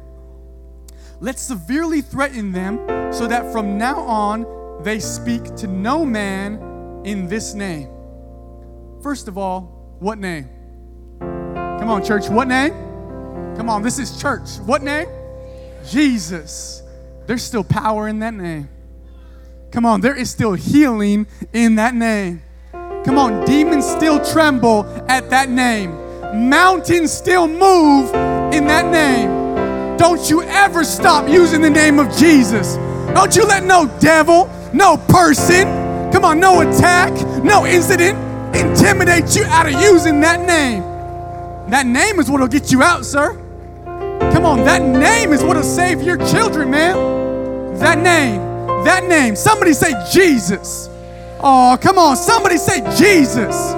[1.21, 2.79] Let's severely threaten them
[3.13, 7.89] so that from now on they speak to no man in this name.
[9.03, 10.49] First of all, what name?
[11.21, 12.73] Come on, church, what name?
[13.57, 14.59] Come on, this is church.
[14.67, 15.09] What name?
[15.89, 16.83] Jesus.
[17.27, 18.69] There's still power in that name.
[19.71, 22.43] Come on, there is still healing in that name.
[23.05, 25.93] Come on, demons still tremble at that name.
[26.49, 28.13] Mountains still move
[28.53, 29.46] in that name.
[29.99, 32.77] Don't you ever stop using the name of Jesus.
[33.15, 35.65] Don't you let no devil, no person,
[36.13, 38.19] come on, no attack, no incident
[38.55, 40.83] intimidate you out of using that name.
[41.71, 43.35] That name is what'll get you out, sir.
[44.33, 47.79] Come on, that name is what'll save your children, man.
[47.79, 48.41] That name,
[48.85, 49.35] that name.
[49.35, 50.89] Somebody say Jesus.
[51.41, 53.73] Oh, come on, somebody say Jesus.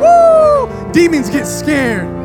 [0.00, 0.92] Woo!
[0.92, 2.23] Demons get scared.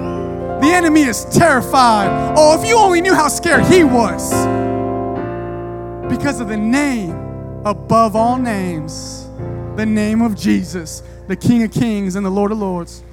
[0.62, 2.36] The enemy is terrified.
[2.38, 4.32] Oh, if you only knew how scared he was.
[6.10, 7.12] Because of the name
[7.66, 9.30] above all names,
[9.78, 13.03] the name of Jesus, the King of Kings and the Lord of Lords.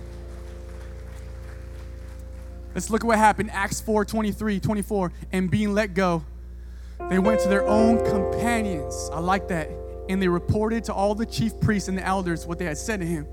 [2.74, 3.50] Let's look at what happened.
[3.52, 5.12] Acts 4 23, 24.
[5.30, 6.24] And being let go,
[7.08, 9.08] they went to their own companions.
[9.12, 9.70] I like that.
[10.08, 13.00] And they reported to all the chief priests and the elders what they had said
[13.00, 13.26] to him.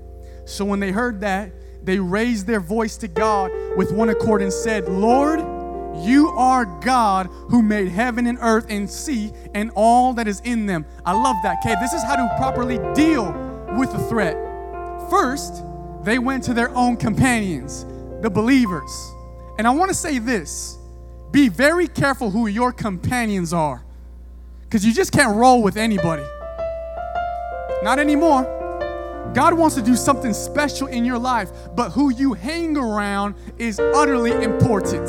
[0.44, 1.52] So when they heard that,
[1.84, 5.40] they raised their voice to God with one accord and said, Lord,
[6.02, 10.66] you are God who made heaven and earth and sea and all that is in
[10.66, 10.84] them.
[11.04, 11.58] I love that.
[11.64, 13.32] Okay, this is how to properly deal
[13.78, 14.34] with the threat.
[15.10, 15.62] First,
[16.02, 17.84] they went to their own companions,
[18.22, 18.90] the believers.
[19.58, 20.78] And I want to say this
[21.30, 23.84] be very careful who your companions are,
[24.62, 26.24] because you just can't roll with anybody.
[27.82, 28.63] Not anymore.
[29.32, 33.80] God wants to do something special in your life, but who you hang around is
[33.80, 35.08] utterly important.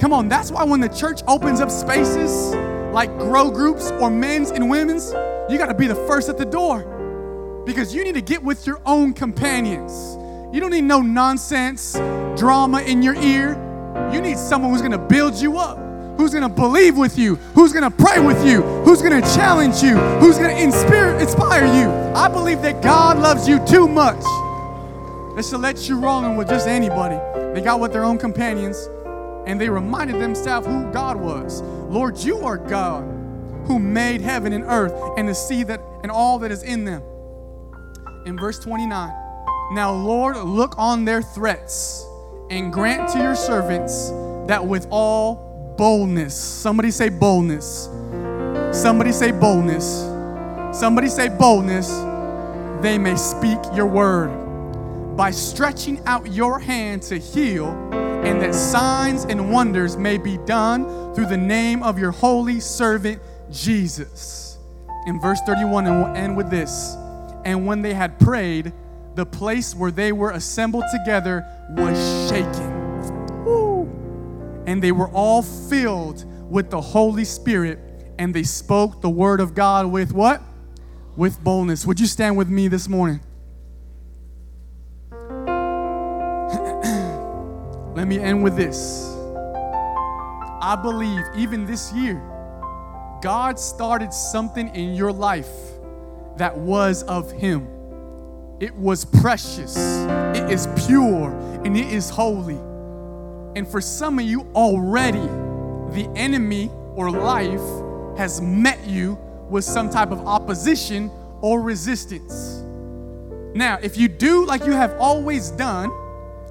[0.00, 2.54] Come on, that's why when the church opens up spaces
[2.92, 5.12] like grow groups or men's and women's,
[5.50, 8.66] you got to be the first at the door because you need to get with
[8.66, 10.16] your own companions.
[10.54, 11.94] You don't need no nonsense
[12.38, 13.64] drama in your ear.
[14.12, 15.78] You need someone who's going to build you up,
[16.18, 19.26] who's going to believe with you, who's going to pray with you, who's going to
[19.34, 21.88] challenge you, who's going to inspire, inspire you.
[22.14, 24.20] I believe that God loves you too much
[25.36, 27.16] just to let you rolling with just anybody.
[27.54, 28.88] They got with their own companions
[29.46, 31.62] and they reminded themselves who God was.
[31.62, 33.04] Lord, you are God
[33.66, 37.02] who made heaven and earth and the sea that and all that is in them.
[38.26, 39.08] In verse 29,
[39.72, 42.04] now Lord, look on their threats
[42.50, 44.08] and grant to your servants
[44.48, 45.47] that with all
[45.78, 47.88] boldness, somebody say boldness,
[48.72, 50.02] somebody say boldness,
[50.78, 51.88] somebody say boldness,
[52.82, 54.28] they may speak your word
[55.16, 57.68] by stretching out your hand to heal
[58.24, 63.22] and that signs and wonders may be done through the name of your holy servant
[63.50, 64.58] Jesus.
[65.06, 66.96] In verse 31, and we'll end with this.
[67.44, 68.72] And when they had prayed,
[69.14, 72.77] the place where they were assembled together was shaken.
[74.68, 77.78] And they were all filled with the Holy Spirit,
[78.18, 80.42] and they spoke the word of God with what?
[81.16, 81.86] With boldness.
[81.86, 83.20] Would you stand with me this morning?
[87.96, 89.06] Let me end with this.
[90.60, 92.20] I believe even this year,
[93.22, 95.48] God started something in your life
[96.36, 97.66] that was of Him.
[98.60, 101.30] It was precious, it is pure,
[101.64, 102.67] and it is holy.
[103.56, 105.26] And for some of you already,
[105.92, 107.60] the enemy or life
[108.18, 109.18] has met you
[109.48, 112.62] with some type of opposition or resistance.
[113.54, 115.90] Now, if you do like you have always done,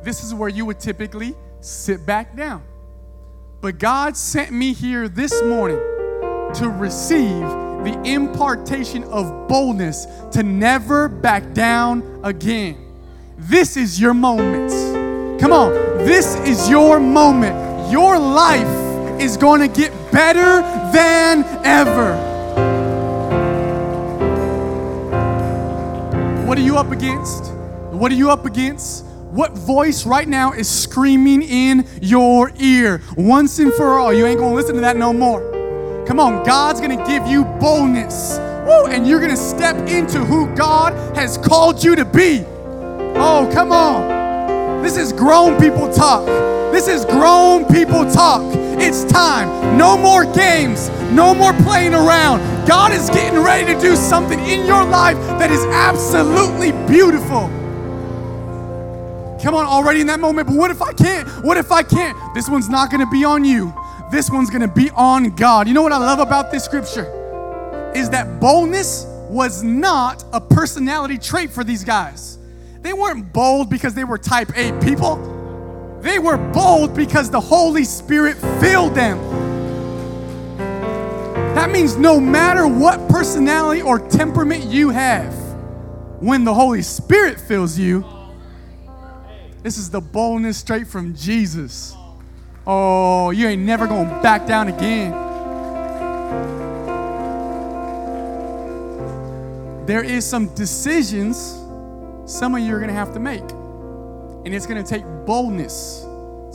[0.04, 2.64] this is where you would typically sit back down.
[3.62, 5.80] But God sent me here this morning
[6.56, 7.42] to receive
[7.84, 12.78] the impartation of boldness to never back down again.
[13.38, 14.72] This is your moment.
[15.40, 17.92] Come on, this is your moment.
[17.92, 20.62] Your life is going to get better
[20.92, 22.16] than ever.
[26.48, 27.52] What are you up against?
[27.92, 29.06] What are you up against?
[29.06, 33.04] What voice right now is screaming in your ear?
[33.16, 36.04] Once and for all, you ain't gonna listen to that no more.
[36.08, 38.40] Come on, God's gonna give you boldness.
[38.66, 42.44] Woo, and you're gonna step into who God has called you to be.
[43.16, 44.17] Oh, come on.
[44.84, 46.26] This is grown people talk.
[46.72, 48.42] This is grown people talk.
[48.80, 49.78] It's time.
[49.78, 50.90] No more games.
[51.12, 52.40] No more playing around.
[52.68, 57.50] God is getting ready to do something in your life that is absolutely beautiful.
[59.42, 61.28] Come on, already in that moment, but what if I can't?
[61.44, 62.18] What if I can't?
[62.34, 63.74] This one's not gonna be on you.
[64.12, 65.68] This one's gonna be on God.
[65.68, 67.92] You know what I love about this scripture?
[67.96, 72.38] Is that boldness was not a personality trait for these guys.
[72.82, 76.00] They weren't bold because they were type A people.
[76.02, 79.18] They were bold because the Holy Spirit filled them.
[81.56, 85.34] That means no matter what personality or temperament you have,
[86.22, 88.06] when the Holy Spirit fills you,
[89.64, 91.96] this is the boldness straight from Jesus.
[92.66, 95.12] Oh, you ain't never going back down again.
[99.86, 101.58] There is some decisions
[102.28, 103.50] some of you are going to have to make.
[103.50, 106.02] And it's going to take boldness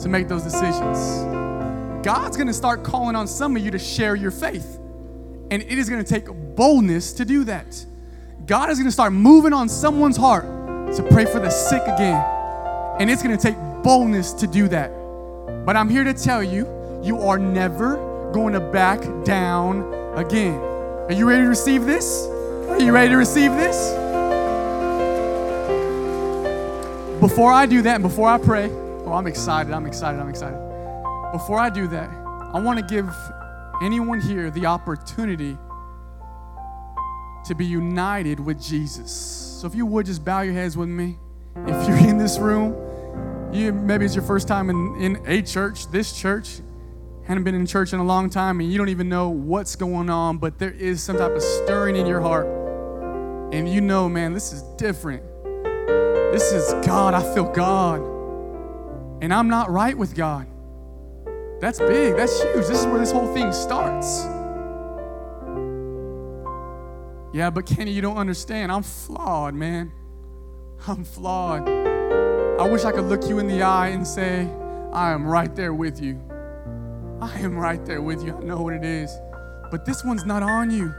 [0.03, 0.97] to make those decisions.
[2.05, 4.79] God's going to start calling on some of you to share your faith.
[5.49, 7.85] And it is going to take boldness to do that.
[8.45, 10.43] God is going to start moving on someone's heart
[10.95, 12.23] to pray for the sick again.
[12.99, 14.89] And it's going to take boldness to do that.
[15.65, 20.55] But I'm here to tell you, you are never going to back down again.
[20.55, 22.27] Are you ready to receive this?
[22.69, 24.02] Are you ready to receive this?
[27.23, 30.59] Before I do that, and before I pray, oh, I'm excited, I'm excited, I'm excited.
[31.31, 33.09] Before I do that, I want to give
[33.81, 35.57] anyone here the opportunity
[37.45, 39.09] to be united with Jesus.
[39.09, 41.17] So if you would just bow your heads with me.
[41.65, 42.75] If you're in this room,
[43.53, 46.59] you maybe it's your first time in, in a church, this church,
[47.23, 50.09] hadn't been in church in a long time, and you don't even know what's going
[50.09, 52.47] on, but there is some type of stirring in your heart.
[53.53, 55.23] And you know, man, this is different.
[56.33, 57.13] This is God.
[57.13, 58.01] I feel God.
[59.21, 60.47] And I'm not right with God.
[61.61, 62.15] That's big.
[62.17, 62.65] That's huge.
[62.65, 64.23] This is where this whole thing starts.
[67.33, 68.71] Yeah, but Kenny, you don't understand.
[68.71, 69.91] I'm flawed, man.
[70.87, 71.69] I'm flawed.
[71.69, 74.49] I wish I could look you in the eye and say,
[74.91, 76.19] I am right there with you.
[77.21, 78.35] I am right there with you.
[78.35, 79.15] I know what it is.
[79.69, 80.95] But this one's not on you.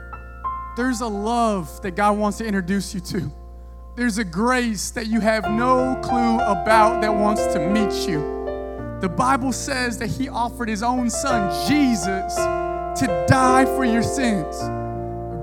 [0.77, 3.44] There's a love that God wants to introduce you to.
[3.95, 8.19] There's a grace that you have no clue about that wants to meet you.
[9.01, 14.55] The Bible says that He offered His own Son, Jesus, to die for your sins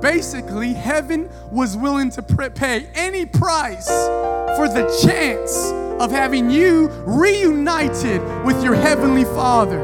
[0.02, 5.56] basically, heaven was willing to pay any price for the chance
[6.02, 9.80] of having you reunited with your heavenly Father.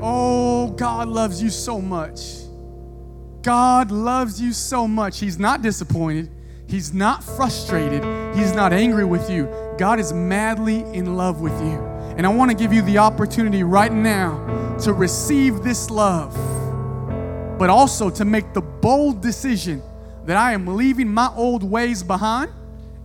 [0.00, 2.39] Oh, God loves you so much.
[3.42, 5.18] God loves you so much.
[5.18, 6.30] He's not disappointed.
[6.66, 8.04] He's not frustrated.
[8.36, 9.48] He's not angry with you.
[9.78, 11.78] God is madly in love with you.
[12.16, 16.36] And I want to give you the opportunity right now to receive this love
[17.60, 19.82] but also to make the bold decision
[20.24, 22.50] that I am leaving my old ways behind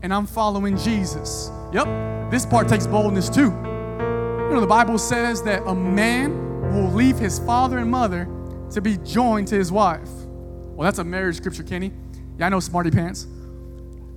[0.01, 1.51] and I'm following Jesus.
[1.73, 3.51] Yep, this part takes boldness too.
[3.51, 8.29] You know, the Bible says that a man will leave his father and mother
[8.71, 10.09] to be joined to his wife.
[10.75, 11.93] Well, that's a marriage scripture, Kenny.
[12.37, 13.25] Yeah, I know, smarty pants.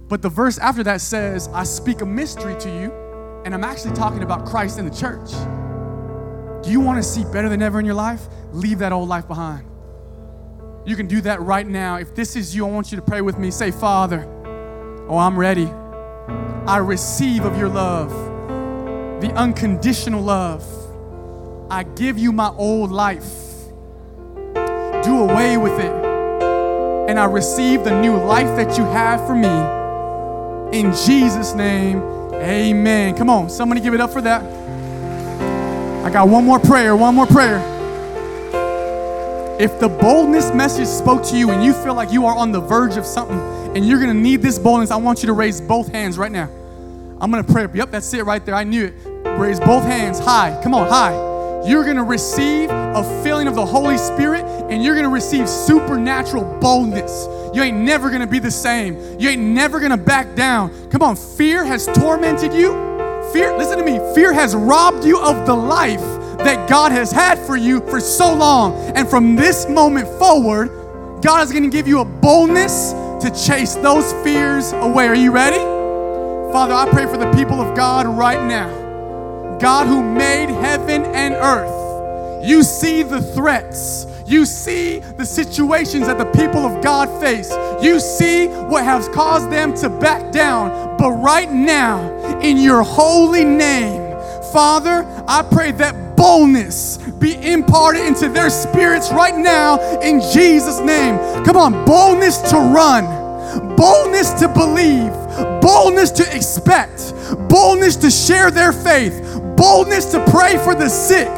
[0.09, 2.93] But the verse after that says, I speak a mystery to you,
[3.45, 5.31] and I'm actually talking about Christ in the church.
[6.65, 8.23] Do you want to see better than ever in your life?
[8.53, 9.67] Leave that old life behind.
[10.85, 11.97] You can do that right now.
[11.97, 13.51] If this is you, I want you to pray with me.
[13.51, 14.25] Say, Father,
[15.09, 15.67] oh, I'm ready.
[16.67, 18.11] I receive of your love,
[19.21, 20.65] the unconditional love.
[21.71, 23.31] I give you my old life.
[25.05, 25.98] Do away with it.
[27.09, 29.49] And I receive the new life that you have for me.
[30.79, 32.03] In Jesus' name,
[32.35, 33.17] amen.
[33.17, 34.43] Come on, somebody give it up for that.
[36.05, 37.77] I got one more prayer, one more prayer.
[39.59, 42.61] If the boldness message spoke to you and you feel like you are on the
[42.61, 43.41] verge of something
[43.75, 46.49] and you're gonna need this boldness, I want you to raise both hands right now.
[47.21, 47.67] I'm gonna pray.
[47.73, 48.55] Yep, that's it right there.
[48.55, 48.95] I knew it.
[49.39, 50.61] Raise both hands high.
[50.63, 51.15] Come on, high.
[51.67, 57.27] You're gonna receive a feeling of the Holy Spirit and you're gonna receive supernatural boldness.
[57.55, 58.97] You ain't never gonna be the same.
[59.19, 60.91] You ain't never gonna back down.
[60.91, 62.73] Come on, fear has tormented you.
[63.33, 66.01] Fear, listen to me, fear has robbed you of the life
[66.39, 68.75] that God has had for you for so long.
[68.97, 70.69] And from this moment forward,
[71.21, 72.93] God is going to give you a boldness
[73.23, 75.09] to chase those fears away.
[75.09, 75.59] Are you ready?
[76.53, 79.59] Father, I pray for the people of God right now.
[79.59, 81.78] God who made heaven and earth,
[82.43, 84.07] you see the threats.
[84.27, 87.51] You see the situations that the people of God face.
[87.83, 90.99] You see what has caused them to back down.
[90.99, 94.17] But right now, in your holy name,
[94.53, 101.17] Father, I pray that boldness be imparted into their spirits right now in Jesus' name.
[101.45, 103.05] Come on, boldness to run,
[103.77, 105.13] boldness to believe,
[105.61, 107.15] boldness to expect,
[107.49, 109.21] boldness to share their faith,
[109.59, 111.29] boldness to pray for the sick,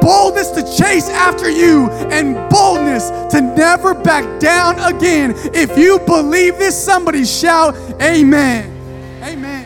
[0.00, 5.34] boldness to chase after you, and boldness to never back down again.
[5.54, 8.72] If you believe this, somebody shout, Amen.
[9.22, 9.65] Amen.